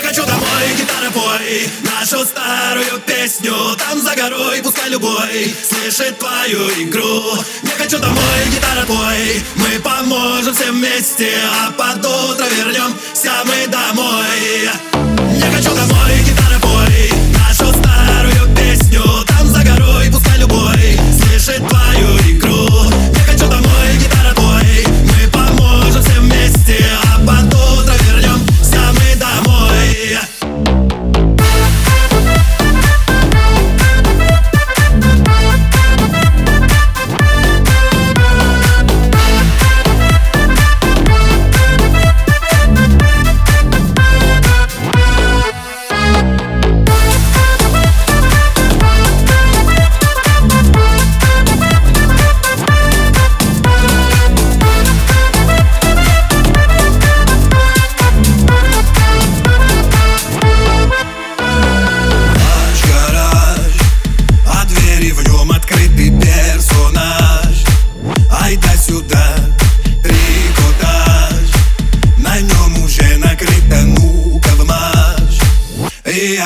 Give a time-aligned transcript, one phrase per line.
[0.00, 6.70] Я хочу домой, гитара пой Нашу старую песню Там за горой, пускай любой Слышит твою
[6.82, 7.36] игру.
[7.64, 11.32] Я хочу домой, гитара пой Мы поможем все вместе
[11.64, 14.70] А под утро вернемся мы домой.
[15.36, 16.07] Я хочу домой,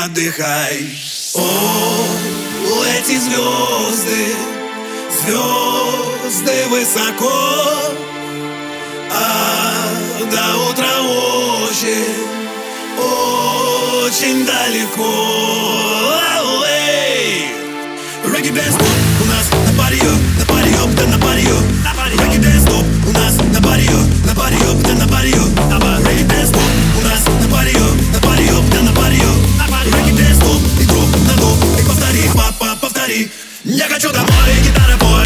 [0.04, 0.90] отдыхай.
[1.34, 4.34] О, эти звезды,
[5.20, 7.32] звезды высоко.
[9.10, 9.20] А
[10.30, 11.02] до утра
[11.68, 12.32] очень
[12.98, 15.61] очень далеко
[33.12, 33.30] Бали
[33.64, 34.28] Я хочу домой,
[34.64, 35.21] гитара поет.